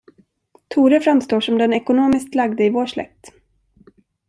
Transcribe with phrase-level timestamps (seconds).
[0.67, 3.31] Tore framstår som den ekonomiskt lagde i vår släkt.